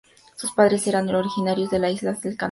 [0.35, 2.39] Sus padres eran originarios de las islas del Canal.